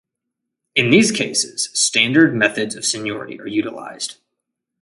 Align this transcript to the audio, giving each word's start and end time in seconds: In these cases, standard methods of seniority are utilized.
In 0.73 0.89
these 0.89 1.11
cases, 1.11 1.69
standard 1.79 2.33
methods 2.33 2.73
of 2.73 2.83
seniority 2.85 3.39
are 3.39 3.45
utilized. 3.45 4.15